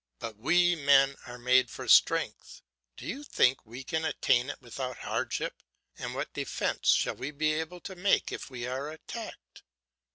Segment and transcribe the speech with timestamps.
[0.17, 2.63] But we men are made for strength;
[2.97, 5.61] do you think we can attain it without hardship,
[5.95, 9.61] and what defence shall we be able to make if we are attacked?